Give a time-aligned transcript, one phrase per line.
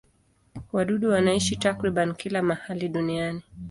[0.71, 3.43] Wadudu wanaishi takriban kila mahali duniani.